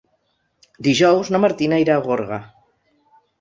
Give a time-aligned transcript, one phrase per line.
[0.87, 2.41] Dijous na Martina irà a Gorga.